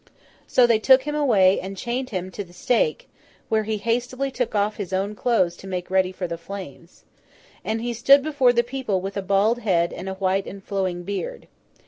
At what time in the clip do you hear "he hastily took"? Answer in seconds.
3.65-4.55